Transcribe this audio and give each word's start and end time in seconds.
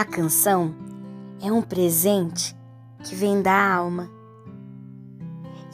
A 0.00 0.04
canção 0.06 0.74
é 1.42 1.52
um 1.52 1.60
presente 1.60 2.56
que 3.04 3.14
vem 3.14 3.42
da 3.42 3.74
alma. 3.74 4.10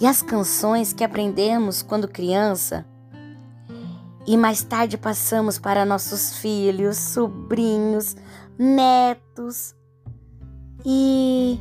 E 0.01 0.05
as 0.05 0.21
canções 0.21 0.93
que 0.93 1.05
aprendemos 1.05 1.81
quando 1.81 2.09
criança 2.09 2.85
e 4.27 4.37
mais 4.37 4.65
tarde 4.65 4.99
passamos 4.99 5.61
para 5.61 5.85
nossos 5.85 6.39
filhos, 6.39 6.97
sobrinhos, 6.97 8.17
netos 8.59 9.77
e 10.85 11.61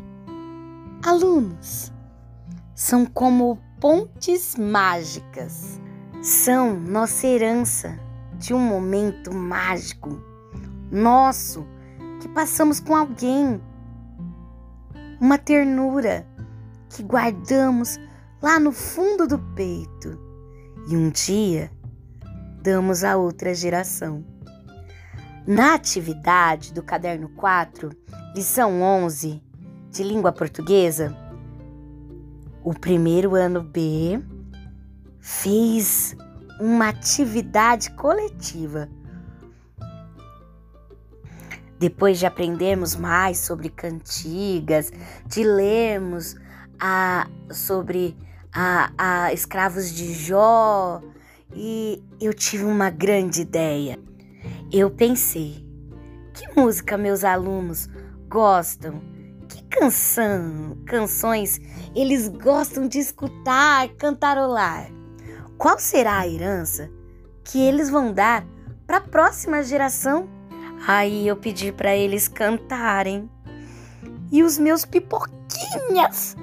alunos 1.05 1.93
são 2.73 3.05
como 3.05 3.59
pontes 3.79 4.55
mágicas. 4.55 5.79
São 6.23 6.79
nossa 6.79 7.27
herança 7.27 7.99
de 8.39 8.55
um 8.55 8.59
momento 8.59 9.31
mágico 9.31 10.19
nosso 10.91 11.63
que 12.25 12.29
passamos 12.29 12.79
com 12.79 12.95
alguém. 12.95 13.61
Uma 15.21 15.37
ternura 15.37 16.25
que 16.89 17.03
guardamos 17.03 17.99
lá 18.41 18.59
no 18.59 18.71
fundo 18.71 19.27
do 19.27 19.37
peito 19.53 20.19
e 20.89 20.97
um 20.97 21.11
dia 21.11 21.71
damos 22.63 23.03
a 23.03 23.15
outra 23.15 23.53
geração. 23.53 24.25
Na 25.45 25.75
atividade 25.75 26.73
do 26.73 26.81
caderno 26.81 27.29
4, 27.29 27.91
lição 28.35 28.81
11 28.81 29.39
de 29.91 30.03
língua 30.03 30.31
portuguesa, 30.31 31.15
o 32.63 32.73
primeiro 32.73 33.35
ano 33.35 33.61
B 33.61 34.19
fez 35.19 36.15
uma 36.59 36.89
atividade 36.89 37.91
coletiva. 37.91 38.89
Depois 41.85 42.17
de 42.17 42.25
aprendermos 42.25 42.95
mais 42.95 43.37
sobre 43.37 43.69
cantigas, 43.69 44.91
de 45.27 45.43
lermos 45.43 46.35
a, 46.79 47.27
sobre 47.51 48.17
a, 48.51 48.89
a 48.97 49.33
escravos 49.33 49.93
de 49.93 50.11
Jó, 50.11 50.99
e 51.53 52.03
eu 52.19 52.33
tive 52.33 52.63
uma 52.63 52.89
grande 52.89 53.41
ideia. 53.41 53.99
Eu 54.73 54.89
pensei: 54.89 55.63
que 56.33 56.59
música 56.59 56.97
meus 56.97 57.23
alunos 57.23 57.87
gostam? 58.27 58.99
Que 59.47 59.61
canção, 59.65 60.79
canções 60.87 61.61
eles 61.95 62.27
gostam 62.27 62.87
de 62.87 62.97
escutar, 62.97 63.89
cantarolar? 63.89 64.89
Qual 65.55 65.77
será 65.77 66.17
a 66.17 66.27
herança 66.27 66.89
que 67.43 67.61
eles 67.61 67.91
vão 67.91 68.11
dar 68.11 68.43
para 68.87 68.97
a 68.97 69.01
próxima 69.01 69.61
geração? 69.61 70.34
Aí 70.87 71.27
eu 71.27 71.35
pedi 71.35 71.71
para 71.71 71.95
eles 71.95 72.27
cantarem. 72.27 73.29
E 74.31 74.43
os 74.43 74.59
meus 74.59 74.85
pipoquinhas 74.85 76.35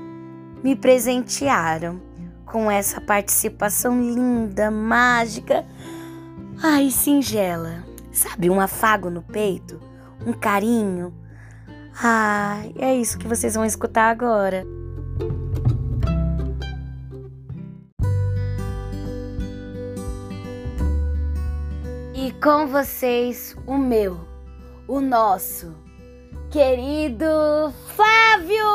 me 0.62 0.74
presentearam 0.74 2.00
com 2.44 2.70
essa 2.70 3.00
participação 3.00 4.00
linda, 4.00 4.70
mágica, 4.70 5.64
ai, 6.62 6.90
singela. 6.90 7.84
Sabe, 8.12 8.50
um 8.50 8.60
afago 8.60 9.08
no 9.08 9.22
peito, 9.22 9.80
um 10.26 10.32
carinho. 10.32 11.14
Ah, 12.02 12.62
é 12.78 12.94
isso 12.94 13.18
que 13.18 13.26
vocês 13.26 13.54
vão 13.54 13.64
escutar 13.64 14.10
agora. 14.10 14.64
E 22.14 22.30
com 22.32 22.66
vocês, 22.66 23.56
o 23.66 23.76
meu, 23.76 24.31
o 24.88 25.00
nosso 25.00 25.74
querido 26.50 27.72
Flávio! 27.94 28.66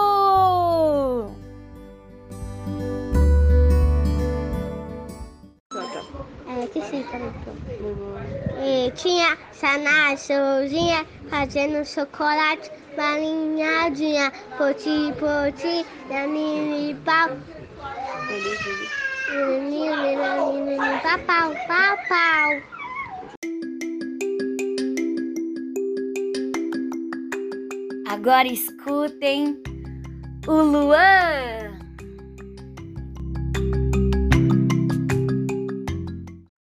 É, 6.47 6.81
sim, 6.81 7.05
E 8.63 8.91
tinha 8.91 9.37
Sanachozinha 9.51 11.05
fazendo 11.29 11.85
chocolate, 11.85 12.71
balinhadinha, 12.95 14.31
poti, 14.57 15.13
poti, 15.19 15.85
da 16.09 16.25
mini 16.27 16.95
pau. 17.05 17.29
Pau, 21.03 21.19
pau, 21.27 21.53
pau, 21.67 21.97
pau. 22.09 22.76
Agora 28.17 28.47
escutem 28.47 29.61
o 30.47 30.51
Luan. 30.51 31.77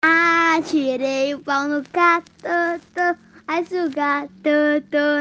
Atirei 0.02 1.34
o 1.34 1.38
pau 1.38 1.66
no 1.66 1.82
gato, 1.94 3.18
mas 3.46 3.70
o 3.70 3.88
gato 3.88 4.50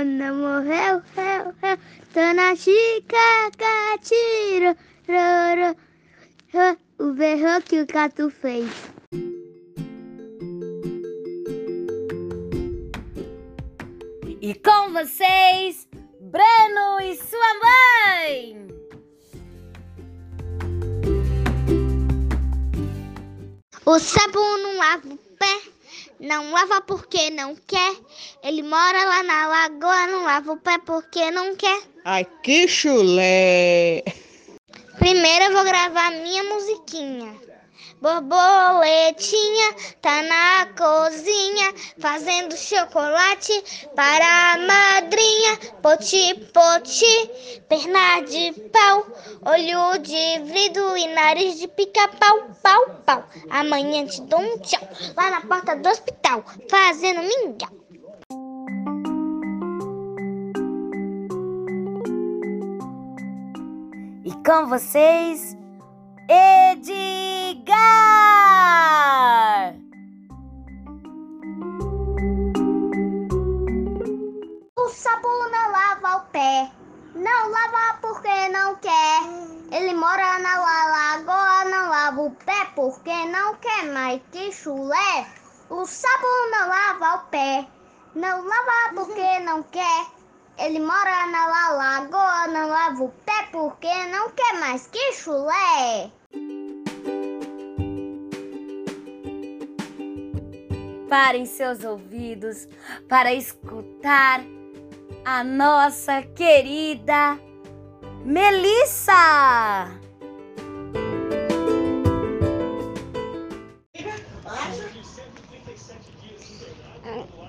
não 0.05 0.35
morreu, 0.35 1.01
reu, 1.15 1.55
reu. 1.61 1.77
Tô 2.13 2.33
na 2.33 2.53
chica, 2.53 3.49
tiro, 4.01 4.75
o 6.99 7.13
berro 7.13 7.61
que 7.63 7.79
o 7.81 7.87
gato 7.87 8.29
fez. 8.29 8.69
E 14.41 14.53
com 14.55 14.91
vocês, 14.91 15.88
Breno 16.31 16.99
e 17.01 17.15
sua 17.15 17.53
mãe! 17.65 18.67
O 23.83 23.97
sapo 23.97 24.37
não 24.37 24.77
lava 24.77 25.07
o 25.07 25.17
pé, 25.17 25.61
não 26.19 26.51
lava 26.51 26.81
porque 26.81 27.31
não 27.31 27.55
quer. 27.55 27.95
Ele 28.43 28.61
mora 28.61 29.05
lá 29.05 29.23
na 29.23 29.47
lagoa, 29.47 30.05
não 30.05 30.23
lava 30.23 30.51
o 30.51 30.57
pé 30.57 30.77
porque 30.77 31.31
não 31.31 31.55
quer. 31.55 31.81
Ai, 32.05 32.25
que 32.43 32.67
chulé! 32.67 34.03
Primeiro 34.99 35.45
eu 35.45 35.53
vou 35.53 35.63
gravar 35.63 36.11
minha 36.11 36.43
musiquinha. 36.43 37.48
Borboletinha 38.01 39.75
tá 40.01 40.21
na 40.23 40.67
cozinha 40.67 41.73
fazendo 41.99 42.55
chocolate 42.55 43.51
para 43.93 44.53
a 44.53 44.57
madrinha. 44.57 45.57
Poti, 45.81 46.33
poti, 46.53 47.61
perna 47.67 48.21
de 48.21 48.53
pau, 48.69 49.05
olho 49.45 49.97
de 50.01 50.39
vidro 50.45 50.95
e 50.95 51.07
nariz 51.07 51.59
de 51.59 51.67
pica-pau, 51.67 52.49
pau, 52.63 52.85
pau. 53.05 53.25
Amanhã 53.49 54.05
te 54.05 54.21
dou 54.21 54.39
um 54.39 54.57
tchau 54.59 54.87
lá 55.17 55.31
na 55.31 55.41
porta 55.41 55.75
do 55.75 55.89
hospital 55.89 56.45
fazendo 56.69 57.21
mingau. 57.21 57.69
E 64.23 64.31
com 64.45 64.67
vocês, 64.67 65.48
Edgar! 66.31 67.73
O 74.77 74.89
sapo 74.89 75.27
não 75.27 75.71
lava 75.71 76.17
o 76.17 76.21
pé, 76.31 76.69
não 77.15 77.49
lava 77.49 77.97
porque 77.99 78.49
não 78.49 78.75
quer. 78.75 79.23
Ele 79.71 79.95
mora 79.95 80.37
na 80.37 80.59
lagoa, 80.59 81.65
não 81.65 81.89
lava 81.89 82.21
o 82.21 82.29
pé 82.29 82.65
porque 82.75 83.25
não 83.25 83.55
quer 83.55 83.91
mais 83.91 84.21
que 84.31 84.51
chulé. 84.51 85.25
O 85.67 85.83
sapo 85.83 86.27
não 86.51 86.69
lava 86.69 87.15
o 87.15 87.19
pé, 87.31 87.67
não 88.13 88.45
lava 88.45 88.93
porque 88.93 89.39
não 89.39 89.63
quer. 89.63 90.05
Ele 90.59 90.79
mora 90.79 91.25
na 91.25 91.47
lagoa, 91.71 92.47
não 92.49 92.69
lava 92.69 93.03
o 93.03 93.09
pé 93.25 93.47
porque 93.51 94.05
não 94.11 94.29
quer 94.29 94.59
mais 94.59 94.85
que 94.85 95.13
chulé. 95.13 96.11
Parem 101.09 101.43
seus 101.43 101.83
ouvidos 101.83 102.67
para 103.07 103.33
escutar 103.33 104.43
a 105.25 105.43
nossa 105.43 106.21
querida 106.21 107.39
Melissa! 108.23 109.89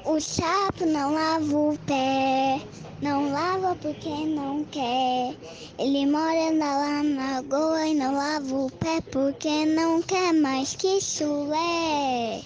O 0.07 0.19
sapo 0.19 0.87
não 0.87 1.13
lava 1.13 1.55
o 1.55 1.79
pé, 1.87 2.61
não 3.03 3.31
lava 3.31 3.77
porque 3.77 4.09
não 4.09 4.65
quer. 4.65 5.37
Ele 5.79 6.07
mora 6.07 6.51
na 6.51 7.35
lagoa 7.35 7.87
e 7.87 7.95
não 7.95 8.15
lava 8.15 8.55
o 8.55 8.71
pé 8.71 9.03
porque 9.13 9.67
não 9.67 10.01
quer 10.01 10.33
mais 10.33 10.75
que 10.75 10.99
chulé. 10.99 12.41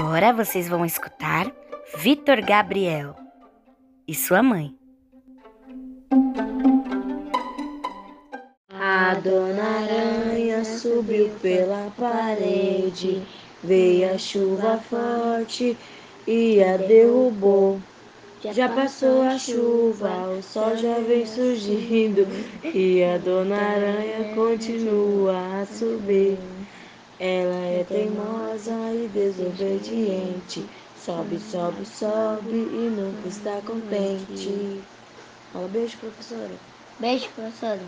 Agora 0.00 0.32
vocês 0.32 0.66
vão 0.66 0.82
escutar 0.82 1.52
Vitor 1.98 2.40
Gabriel 2.40 3.14
e 4.08 4.14
sua 4.14 4.42
mãe. 4.42 4.74
A 8.72 9.14
dona 9.22 9.62
Aranha 9.62 10.64
subiu 10.64 11.28
pela 11.42 11.92
parede, 11.98 13.22
veio 13.62 14.14
a 14.14 14.16
chuva 14.16 14.78
forte 14.78 15.76
e 16.26 16.64
a 16.64 16.78
derrubou. 16.78 17.78
Já 18.42 18.70
passou 18.70 19.20
a 19.20 19.38
chuva, 19.38 20.30
o 20.30 20.42
sol 20.42 20.78
já 20.78 20.98
vem 21.00 21.26
surgindo 21.26 22.26
e 22.64 23.04
a 23.04 23.18
dona 23.18 23.54
Aranha 23.54 24.34
continua 24.34 25.60
a 25.60 25.66
subir. 25.66 26.38
Ela 27.20 27.66
é 27.66 27.84
teimosa 27.84 28.72
e 28.94 29.06
desobediente. 29.12 30.66
Sobe, 30.96 31.38
sobe, 31.38 31.84
sobe 31.84 32.50
e 32.50 32.90
nunca 32.96 33.28
está 33.28 33.60
contente. 33.60 34.82
Fala 35.52 35.68
beijo, 35.68 35.98
professora. 35.98 36.54
Beijo, 36.98 37.28
professora. 37.34 37.82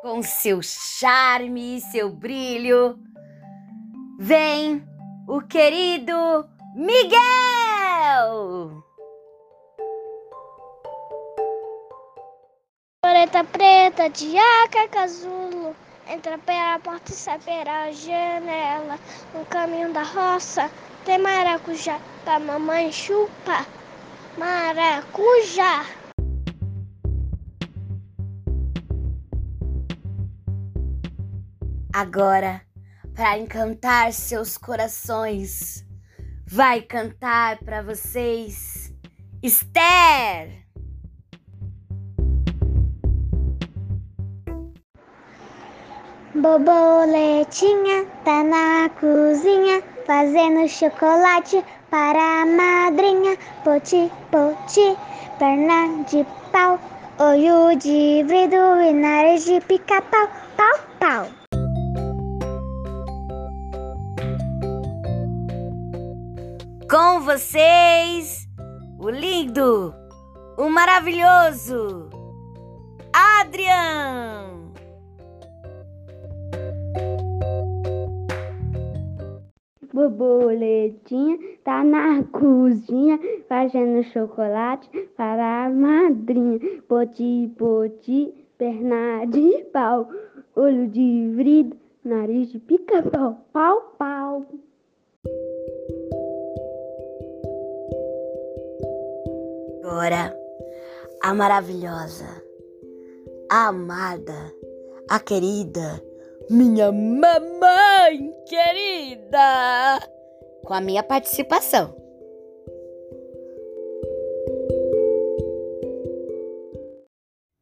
Com 0.00 0.22
seu 0.22 0.62
charme 0.62 1.76
e 1.76 1.80
seu 1.82 2.08
brilho, 2.08 2.98
vem 4.18 4.82
o 5.28 5.42
querido 5.42 6.48
Miguel! 6.74 7.39
Preta 13.30 13.44
preta, 13.44 14.08
diaca 14.10 14.88
casulo, 14.88 15.76
entra 16.08 16.36
pela 16.36 16.80
porta 16.80 17.12
e 17.12 17.14
sai 17.14 17.38
pela 17.38 17.92
janela. 17.92 18.98
No 19.32 19.46
caminho 19.46 19.92
da 19.92 20.02
roça 20.02 20.68
tem 21.04 21.16
maracujá 21.16 22.00
pra 22.24 22.40
mamãe 22.40 22.90
chupa. 22.90 23.64
Maracujá. 24.36 25.86
Agora, 31.92 32.62
para 33.14 33.38
encantar 33.38 34.12
seus 34.12 34.58
corações, 34.58 35.86
vai 36.48 36.82
cantar 36.82 37.58
para 37.58 37.80
vocês 37.80 38.92
Esther! 39.40 40.59
Borboletinha 46.40 48.06
tá 48.24 48.42
na 48.42 48.88
cozinha 48.98 49.82
fazendo 50.06 50.66
chocolate 50.68 51.62
para 51.90 52.42
a 52.42 52.46
madrinha. 52.46 53.36
Poti, 53.62 54.10
poti, 54.30 54.96
perna 55.38 56.02
de 56.08 56.24
pau, 56.50 56.78
olho 57.18 57.76
de 57.76 58.24
vidro 58.26 58.80
e 58.80 58.92
nariz 58.92 59.44
de 59.44 59.60
pica-pau, 59.60 60.28
pau, 60.56 60.78
pau. 60.98 61.26
Com 66.90 67.20
vocês, 67.20 68.48
o 68.98 69.10
lindo, 69.10 69.94
o 70.56 70.70
maravilhoso 70.70 72.08
Adrian! 73.12 74.49
Borboletinha 79.92 81.38
tá 81.64 81.82
na 81.82 82.22
cozinha 82.24 83.18
fazendo 83.48 84.02
chocolate 84.04 84.88
para 85.16 85.66
a 85.66 85.70
madrinha. 85.70 86.60
Poti, 86.88 87.52
poti, 87.58 88.34
perna 88.56 89.24
de 89.26 89.64
pau, 89.72 90.08
olho 90.54 90.86
de 90.88 91.32
vidro, 91.34 91.78
nariz 92.04 92.52
de 92.52 92.58
pica-pau, 92.58 93.44
pau, 93.52 93.94
pau. 93.98 94.46
Agora, 99.82 100.34
a 101.22 101.34
maravilhosa, 101.34 102.42
a 103.50 103.68
amada, 103.68 104.54
a 105.08 105.18
querida, 105.18 106.02
minha 106.50 106.90
mamãe 106.90 108.34
querida, 108.44 110.00
com 110.64 110.74
a 110.74 110.80
minha 110.80 111.00
participação. 111.00 111.96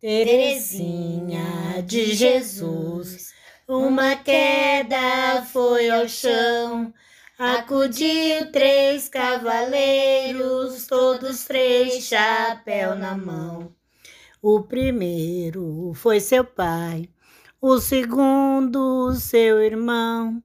Terezinha 0.01 1.83
de 1.85 2.15
Jesus, 2.15 3.35
uma 3.69 4.17
queda 4.17 5.43
foi 5.53 5.91
ao 5.91 6.09
chão. 6.09 6.95
Acudiu 7.39 8.51
três 8.51 9.07
cavaleiros, 9.07 10.87
todos 10.87 11.45
três 11.45 12.05
chapéu 12.05 12.95
na 12.95 13.15
mão. 13.15 13.71
O 14.41 14.63
primeiro 14.63 15.93
foi 15.95 16.21
seu 16.21 16.43
pai, 16.43 17.09
o 17.61 17.79
segundo 17.81 19.13
seu 19.15 19.61
irmão, 19.61 20.41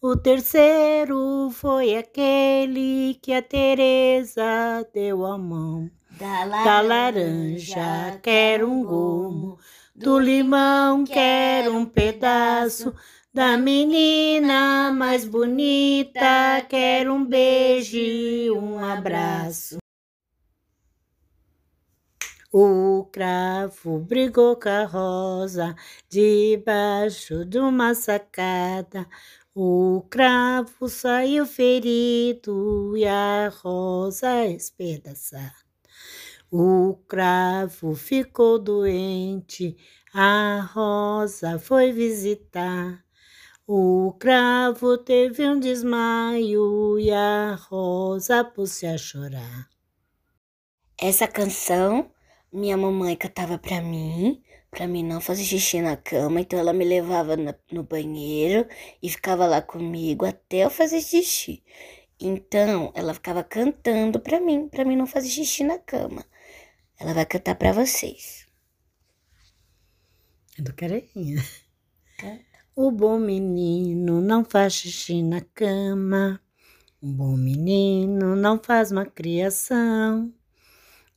o 0.00 0.16
terceiro 0.16 1.50
foi 1.50 1.96
aquele 1.96 3.18
que 3.20 3.32
a 3.32 3.42
Teresa 3.42 4.86
deu 4.94 5.26
a 5.26 5.36
mão. 5.36 5.90
Da 6.10 6.44
Da 6.46 6.80
laranja 6.80 8.18
quero 8.22 8.70
um 8.70 8.84
gomo, 8.84 9.58
do 9.94 10.20
limão 10.20 11.04
quero 11.04 11.74
um 11.74 11.84
pedaço, 11.84 12.94
da 13.34 13.56
menina 13.56 14.92
mais 14.92 15.24
bonita 15.24 16.64
quero 16.68 17.12
um 17.12 17.24
beijo 17.24 17.96
e 17.96 18.50
um 18.52 18.78
abraço. 18.78 19.81
O 22.54 23.08
cravo 23.10 23.98
brigou 24.00 24.56
com 24.56 24.68
a 24.68 24.84
rosa 24.84 25.74
debaixo 26.06 27.46
de 27.46 27.58
uma 27.58 27.94
sacada. 27.94 29.08
O 29.54 30.04
cravo 30.10 30.86
saiu 30.86 31.46
ferido 31.46 32.94
e 32.94 33.06
a 33.06 33.48
rosa 33.48 34.44
espedaçada. 34.44 35.54
O 36.50 36.98
cravo 37.08 37.94
ficou 37.94 38.58
doente, 38.58 39.74
a 40.12 40.60
rosa 40.74 41.58
foi 41.58 41.90
visitar. 41.90 43.02
O 43.66 44.12
cravo 44.18 44.98
teve 44.98 45.42
um 45.48 45.58
desmaio 45.58 46.98
e 46.98 47.10
a 47.10 47.54
rosa 47.54 48.44
pôs-se 48.44 48.84
a 48.86 48.98
chorar. 48.98 49.70
Essa 51.00 51.26
canção 51.26 52.10
minha 52.52 52.76
mamãe 52.76 53.16
cantava 53.16 53.58
pra 53.58 53.80
mim, 53.80 54.42
pra 54.70 54.86
mim 54.86 55.02
não 55.04 55.20
fazer 55.20 55.44
xixi 55.44 55.80
na 55.80 55.96
cama, 55.96 56.40
então 56.40 56.58
ela 56.58 56.72
me 56.72 56.84
levava 56.84 57.36
na- 57.36 57.54
no 57.70 57.82
banheiro 57.82 58.68
e 59.02 59.08
ficava 59.08 59.46
lá 59.46 59.62
comigo 59.62 60.24
até 60.26 60.58
eu 60.64 60.70
fazer 60.70 61.00
xixi. 61.00 61.62
Então, 62.20 62.92
ela 62.94 63.14
ficava 63.14 63.42
cantando 63.42 64.20
pra 64.20 64.40
mim, 64.40 64.68
pra 64.68 64.84
mim 64.84 64.96
não 64.96 65.06
fazer 65.06 65.28
xixi 65.28 65.64
na 65.64 65.78
cama. 65.78 66.24
Ela 66.98 67.14
vai 67.14 67.26
cantar 67.26 67.56
pra 67.56 67.72
vocês. 67.72 68.46
É 70.58 70.62
do 70.62 70.72
Careinha. 70.74 71.42
O 72.76 72.90
bom 72.90 73.18
menino 73.18 74.20
não 74.20 74.44
faz 74.44 74.74
xixi 74.74 75.22
na 75.22 75.40
cama. 75.40 76.40
O 77.00 77.06
bom 77.08 77.36
menino 77.36 78.36
não 78.36 78.58
faz 78.62 78.92
uma 78.92 79.04
criação. 79.04 80.32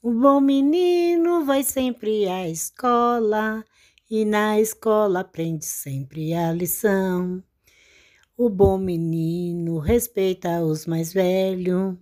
O 0.05 0.11
bom 0.13 0.39
menino 0.39 1.43
vai 1.45 1.63
sempre 1.63 2.27
à 2.29 2.47
escola 2.47 3.65
e 4.07 4.23
na 4.23 4.59
escola 4.59 5.21
aprende 5.21 5.65
sempre 5.65 6.31
a 6.31 6.53
lição. 6.53 7.43
O 8.37 8.47
bom 8.47 8.77
menino 8.77 9.79
respeita 9.79 10.61
os 10.61 10.85
mais 10.85 11.11
velhos. 11.11 11.97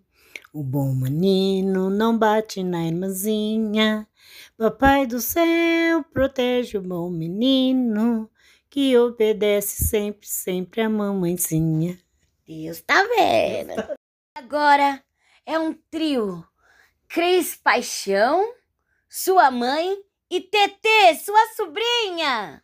O 0.51 0.61
bom 0.61 0.93
menino 0.93 1.89
não 1.89 2.17
bate 2.17 2.61
na 2.61 2.85
irmãzinha. 2.85 4.05
Papai 4.57 5.07
do 5.07 5.21
céu 5.21 6.03
protege 6.11 6.77
o 6.77 6.81
bom 6.81 7.09
menino 7.09 8.29
que 8.69 8.97
obedece 8.97 9.81
sempre, 9.81 10.27
sempre 10.27 10.81
a 10.81 10.89
mamãezinha. 10.89 11.97
Deus 12.45 12.81
tá 12.81 13.01
vendo. 13.15 13.81
Agora 14.35 15.01
é 15.45 15.57
um 15.57 15.73
trio. 15.89 16.43
Cris 17.13 17.55
Paixão, 17.63 18.43
sua 19.07 19.51
mãe 19.51 19.95
e 20.31 20.41
Tetê, 20.41 21.13
sua 21.23 21.45
sobrinha. 21.55 22.59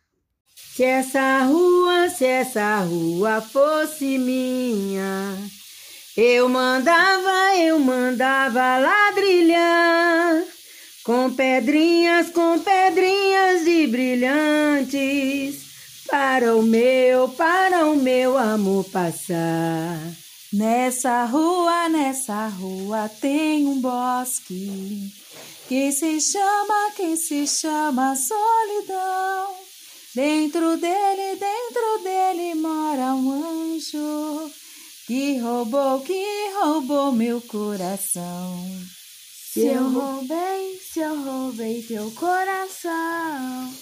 Se 0.74 0.82
essa 0.82 1.44
rua, 1.44 2.08
se 2.08 2.24
essa 2.24 2.80
rua 2.80 3.40
fosse 3.40 4.18
minha, 4.18 5.38
eu 6.16 6.48
mandava, 6.48 7.56
eu 7.58 7.78
mandava 7.78 8.78
ladrilhar 8.78 10.42
com 11.04 11.32
pedrinhas, 11.32 12.30
com 12.30 12.58
pedrinhas 12.58 13.64
de 13.64 13.86
brilhantes 13.86 15.60
para 16.10 16.56
o 16.56 16.62
meu, 16.64 17.28
para 17.28 17.86
o 17.86 17.94
meu 17.94 18.36
amor 18.36 18.84
passar. 18.86 19.96
Nessa 20.52 21.26
rua, 21.26 21.88
nessa 21.88 22.48
rua 22.48 23.08
tem 23.20 23.68
um 23.68 23.80
bosque 23.80 25.12
que 25.68 25.92
se 25.92 26.20
chama, 26.20 26.90
que 26.96 27.16
se 27.16 27.46
chama 27.46 28.16
solidão. 28.16 29.54
Dentro 30.12 30.76
dele, 30.76 31.36
dentro 31.36 32.02
dele 32.02 32.56
mora 32.56 33.14
um 33.14 33.30
anjo 33.30 34.50
que 35.06 35.38
roubou, 35.38 36.00
que 36.00 36.50
roubou 36.60 37.12
meu 37.12 37.40
coração. 37.42 38.68
Se 39.52 39.66
eu 39.66 39.88
roubei, 39.88 40.80
se 40.80 40.98
eu 40.98 41.22
roubei 41.22 41.80
teu 41.84 42.10
coração, 42.10 43.72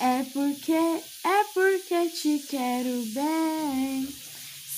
é 0.00 0.24
porque, 0.32 0.72
é 0.72 1.44
porque 1.54 2.08
te 2.08 2.40
quero 2.48 3.04
bem. 3.14 4.27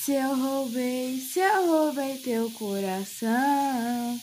Se 0.02 0.14
eu 0.14 0.34
roubei, 0.34 1.18
se 1.18 1.40
eu 1.40 1.66
roubei 1.66 2.16
teu 2.24 2.50
coração, 2.52 4.18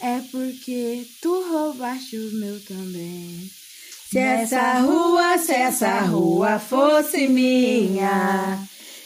é 0.00 0.20
porque 0.32 1.06
tu 1.20 1.48
roubaste 1.48 2.16
o 2.16 2.32
meu 2.40 2.58
também. 2.64 3.48
Se 4.10 4.18
essa 4.18 4.80
rua, 4.80 5.38
se 5.38 5.52
essa 5.52 6.00
rua 6.00 6.58
fosse 6.58 7.28
minha, 7.28 8.58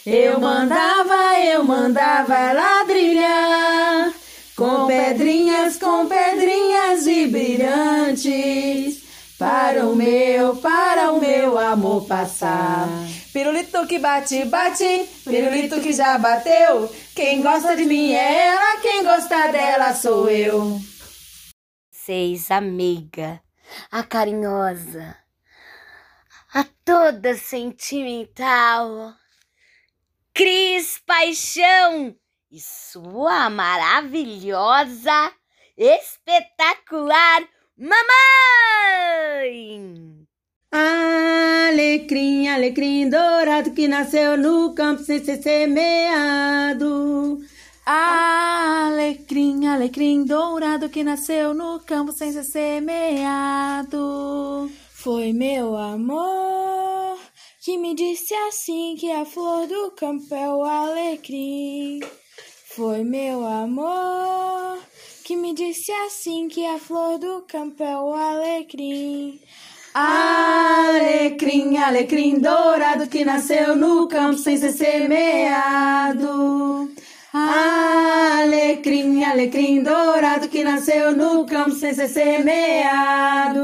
eu 0.07 0.41
mandava, 0.41 1.39
eu 1.39 1.63
mandava 1.63 2.51
ladrilhar 2.51 4.15
com 4.57 4.87
pedrinhas, 4.87 5.77
com 5.77 6.07
pedrinhas 6.07 7.07
e 7.07 7.27
brilhantes 7.27 9.03
para 9.39 9.87
o 9.87 9.95
meu, 9.95 10.57
para 10.57 11.13
o 11.13 11.21
meu 11.21 11.59
amor 11.59 12.07
passar. 12.07 12.89
Pirulito 13.37 13.87
que 13.87 13.99
bate, 13.99 14.47
bate, 14.47 15.07
pirulito 15.23 15.79
que 15.83 15.93
já 15.93 16.17
bateu. 16.17 16.89
Quem 17.15 17.43
gosta 17.43 17.77
de 17.77 17.85
mim 17.85 18.15
é 18.15 18.47
ela, 18.47 18.81
quem 18.81 19.05
gosta 19.05 19.53
dela 19.53 19.95
sou 19.95 20.27
eu. 20.31 20.81
Seis, 21.91 22.51
amiga 22.51 23.43
a 23.91 24.03
carinhosa, 24.03 25.19
a 26.55 26.65
toda 26.83 27.37
sentimental, 27.37 29.13
Cris 30.33 30.99
Paixão 31.05 32.17
e 32.51 32.59
sua 32.59 33.51
maravilhosa, 33.51 35.31
espetacular 35.77 37.47
mamãe. 37.77 38.07
Alecrim, 42.07 42.47
alecrim 42.47 43.11
dourado 43.11 43.73
que 43.73 43.89
nasceu 43.89 44.37
no 44.37 44.73
campo 44.73 45.03
sem 45.03 45.25
ser 45.25 45.43
semeado. 45.43 47.41
Alecrim, 47.85 49.67
alecrim 49.67 50.23
dourado 50.25 50.89
que 50.89 51.03
nasceu 51.03 51.53
no 51.53 51.81
campo 51.81 52.13
sem 52.13 52.31
ser 52.31 52.45
semeado. 52.45 53.99
Foi 54.93 55.33
meu 55.33 55.77
amor 55.77 57.19
que 57.61 57.77
me 57.77 57.93
disse 57.93 58.33
assim 58.35 58.95
que 58.95 59.11
a 59.11 59.25
flor 59.25 59.67
do 59.67 59.91
campo 59.91 60.33
é 60.33 60.49
o 60.49 60.63
alecrim. 60.63 61.99
Foi 62.77 63.03
meu 63.03 63.45
amor 63.45 64.79
que 65.25 65.35
me 65.35 65.53
disse 65.53 65.91
assim 65.91 66.47
que 66.47 66.65
a 66.65 66.79
flor 66.79 67.19
do 67.19 67.43
campo 67.49 67.83
é 67.83 67.99
o 67.99 68.13
alecrim. 68.13 69.41
Alecrim, 69.99 71.79
alecrim 71.79 72.39
dourado 72.39 73.07
que 73.07 73.25
nasceu 73.25 73.75
no 73.75 74.07
campo 74.07 74.37
sem 74.37 74.59
ser 74.59 74.73
semeado. 74.73 76.27
Alecrim, 77.33 79.25
alecrim 79.25 79.83
dourado 79.83 80.51
que 80.51 80.63
nasceu 80.63 81.17
no 81.17 81.47
campo 81.47 81.71
sem 81.71 81.95
ser 81.95 82.09
semeado. 82.09 83.63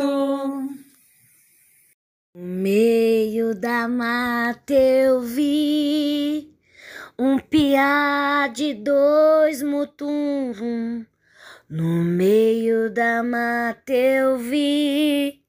No 2.35 2.43
meio 2.43 3.55
da 3.55 3.87
mata 3.87 4.73
eu 4.73 5.21
vi 5.21 6.51
um 7.19 7.39
piá 7.39 8.49
de 8.49 8.73
dois 8.73 9.63
mutum. 9.63 11.05
No 11.69 12.03
meio 12.03 12.89
da 12.91 13.23
mata 13.23 13.93
eu 13.93 14.39
vi 14.39 15.42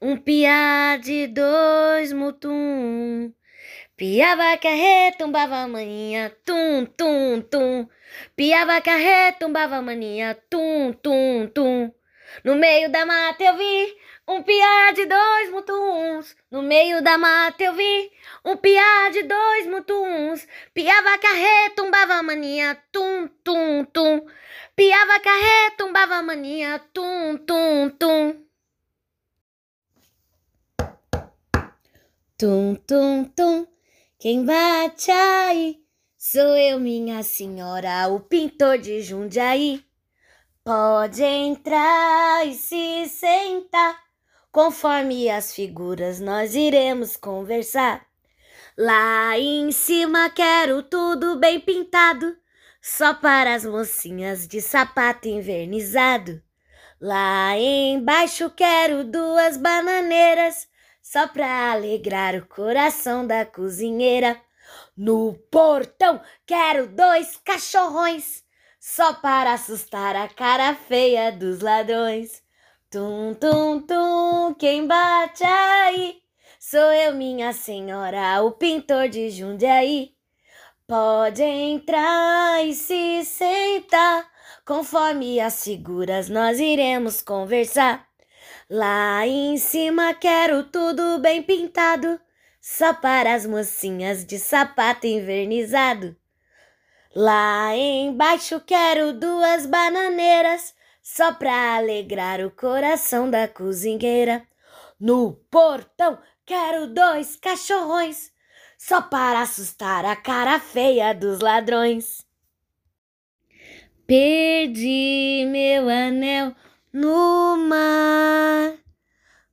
um 0.00 0.16
piá 0.16 0.96
de 0.96 1.26
dois 1.28 2.12
mutum. 2.12 3.32
Piava 3.96 4.56
carreta, 4.58 5.18
tumbava 5.18 5.68
maninha, 5.68 6.30
tum, 6.44 6.84
tum, 6.86 7.40
tum. 7.42 7.88
Piava 8.34 8.80
carreta, 8.80 9.38
tumbava 9.40 9.80
maninha, 9.82 10.34
tum, 10.50 10.92
tum, 10.92 11.46
tum. 11.48 11.92
No 12.44 12.54
meio 12.56 12.90
da 12.90 13.04
mata 13.04 13.44
eu 13.44 13.56
vi 13.56 13.96
um 14.26 14.42
piá 14.42 14.92
de 14.94 15.06
dois 15.06 15.50
mutuns. 15.50 16.36
No 16.50 16.62
meio 16.62 17.02
da 17.02 17.18
mata 17.18 17.62
eu 17.62 17.74
vi 17.74 18.10
um 18.44 18.56
piá 18.56 19.10
de 19.12 19.22
dois 19.22 19.66
mutuns. 19.66 20.48
Piava 20.74 21.18
carreta, 21.18 21.76
tumbava 21.76 22.22
maninha, 22.22 22.82
tum, 22.90 23.28
tum, 23.44 23.84
tum. 23.84 24.26
Piava 24.74 25.20
carreta, 25.20 25.76
tumbava 25.76 26.22
maninha, 26.22 26.78
tum, 26.92 27.36
tum, 27.36 27.90
tum. 27.90 28.51
Tum, 32.42 32.74
tum, 32.74 33.22
tum. 33.22 33.64
Quem 34.18 34.44
bate 34.44 35.12
aí 35.12 35.78
sou 36.18 36.56
eu, 36.56 36.80
minha 36.80 37.22
senhora, 37.22 38.08
o 38.08 38.18
pintor 38.18 38.78
de 38.78 39.00
Jundiaí. 39.00 39.84
Pode 40.64 41.22
entrar 41.22 42.44
e 42.44 42.54
se 42.54 43.08
sentar, 43.08 43.96
conforme 44.50 45.30
as 45.30 45.54
figuras 45.54 46.18
nós 46.18 46.56
iremos 46.56 47.16
conversar. 47.16 48.04
Lá 48.76 49.38
em 49.38 49.70
cima 49.70 50.28
quero 50.28 50.82
tudo 50.82 51.38
bem 51.38 51.60
pintado, 51.60 52.36
só 52.82 53.14
para 53.14 53.54
as 53.54 53.64
mocinhas 53.64 54.48
de 54.48 54.60
sapato 54.60 55.28
invernizado. 55.28 56.42
Lá 57.00 57.56
embaixo 57.56 58.50
quero 58.50 59.04
duas 59.04 59.56
bananeiras 59.56 60.71
só 61.12 61.28
pra 61.28 61.72
alegrar 61.72 62.34
o 62.36 62.46
coração 62.46 63.26
da 63.26 63.44
cozinheira. 63.44 64.40
No 64.96 65.34
portão 65.50 66.18
quero 66.46 66.86
dois 66.86 67.36
cachorrões, 67.44 68.42
só 68.80 69.12
para 69.12 69.52
assustar 69.52 70.16
a 70.16 70.26
cara 70.26 70.74
feia 70.74 71.30
dos 71.30 71.60
ladrões. 71.60 72.42
Tum, 72.90 73.34
tum, 73.34 73.80
tum, 73.80 74.54
quem 74.54 74.86
bate 74.86 75.44
aí? 75.44 76.22
Sou 76.58 76.90
eu, 76.92 77.14
minha 77.14 77.52
senhora, 77.52 78.42
o 78.42 78.52
pintor 78.52 79.10
de 79.10 79.28
Jundiaí. 79.28 80.14
Pode 80.86 81.42
entrar 81.42 82.64
e 82.64 82.72
se 82.72 83.22
sentar, 83.26 84.26
conforme 84.64 85.40
as 85.40 85.62
figuras 85.62 86.30
nós 86.30 86.58
iremos 86.58 87.20
conversar. 87.20 88.11
Lá 88.70 89.26
em 89.26 89.56
cima 89.58 90.14
quero 90.14 90.64
tudo 90.64 91.18
bem 91.18 91.42
pintado, 91.42 92.20
só 92.60 92.94
para 92.94 93.34
as 93.34 93.44
mocinhas 93.44 94.24
de 94.24 94.38
sapato 94.38 95.06
invernizado. 95.06 96.16
Lá 97.14 97.76
embaixo 97.76 98.60
quero 98.60 99.12
duas 99.12 99.66
bananeiras, 99.66 100.74
só 101.02 101.32
para 101.32 101.76
alegrar 101.76 102.40
o 102.40 102.50
coração 102.50 103.28
da 103.28 103.46
cozinheira. 103.46 104.46
No 104.98 105.32
portão 105.50 106.18
quero 106.46 106.86
dois 106.86 107.36
cachorrões, 107.36 108.32
só 108.78 109.02
para 109.02 109.42
assustar 109.42 110.04
a 110.04 110.16
cara 110.16 110.58
feia 110.58 111.12
dos 111.12 111.40
ladrões. 111.40 112.24
Perdi 114.06 115.46
meu 115.48 115.88
anel 115.88 116.54
no 116.92 117.56
mar. 117.56 118.74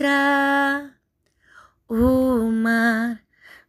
O 1.88 2.52
mar 2.52 3.22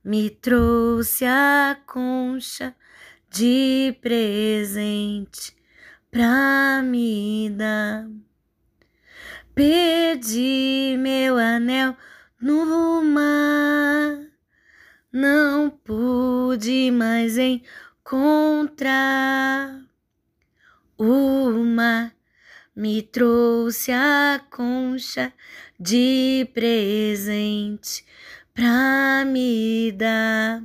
me 0.03 0.31
trouxe 0.31 1.25
a 1.25 1.77
concha 1.87 2.75
de 3.31 3.97
presente 4.01 5.55
pra 6.11 6.83
me 6.83 7.51
dar. 7.51 8.09
Perdi 9.55 10.97
meu 10.99 11.37
anel 11.39 11.97
no 12.41 13.03
mar, 13.03 14.19
não 15.13 15.71
pude 15.71 16.91
mais 16.91 17.39
encontrar. 17.39 17.86
O 20.97 21.51
mar 21.65 22.15
me 22.73 23.03
trouxe 23.03 23.91
a 23.91 24.41
concha 24.49 25.33
de 25.77 26.49
presente 26.55 28.07
pra 28.55 29.25
me 29.27 29.91
dar. 29.91 30.63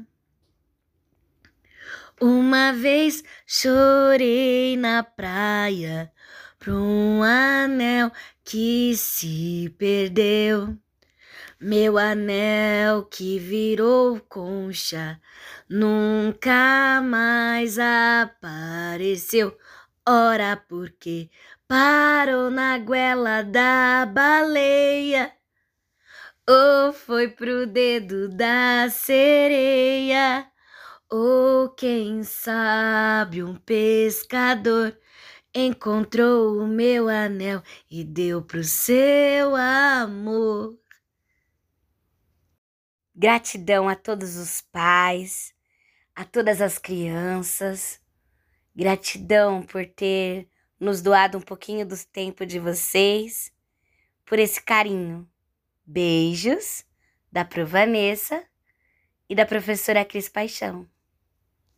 Uma 2.22 2.74
vez 2.74 3.24
chorei 3.48 4.78
na 4.78 5.02
praia 5.02 6.14
por 6.60 6.76
um 6.76 7.24
anel 7.24 8.12
que 8.44 8.96
se 8.96 9.74
perdeu. 9.80 10.78
Meu 11.64 11.96
anel 12.00 13.06
que 13.06 13.38
virou 13.38 14.20
concha 14.22 15.22
nunca 15.70 17.00
mais 17.04 17.78
apareceu. 17.78 19.56
Ora, 20.04 20.58
porque 20.68 21.30
parou 21.68 22.50
na 22.50 22.80
goela 22.80 23.44
da 23.44 24.08
baleia? 24.08 25.32
Ou 26.50 26.94
foi 26.94 27.28
pro 27.28 27.68
dedo 27.68 28.28
da 28.28 28.90
sereia? 28.90 30.48
Ou 31.12 31.70
quem 31.70 32.24
sabe 32.24 33.44
um 33.44 33.56
pescador 33.56 34.98
encontrou 35.54 36.58
o 36.58 36.66
meu 36.66 37.08
anel 37.08 37.62
e 37.88 38.04
deu 38.04 38.42
pro 38.42 38.64
seu 38.64 39.56
amor. 39.56 40.82
Gratidão 43.24 43.88
a 43.88 43.96
todos 43.96 44.36
os 44.36 44.62
pais, 44.62 45.54
a 46.16 46.26
todas 46.26 46.60
as 46.60 46.80
crianças. 46.80 48.02
Gratidão 48.76 49.62
por 49.62 49.86
ter 49.86 50.50
nos 50.80 51.04
doado 51.04 51.38
um 51.38 51.42
pouquinho 51.42 51.86
do 51.86 51.96
tempo 52.12 52.48
de 52.48 52.58
vocês, 52.58 53.54
por 54.26 54.40
esse 54.40 54.60
carinho. 54.60 55.30
Beijos 55.86 56.84
da 57.32 57.46
Pro 57.46 57.64
Vanessa 57.64 58.44
e 59.30 59.36
da 59.36 59.46
professora 59.46 60.04
Cris 60.04 60.28
Paixão. 60.28 60.90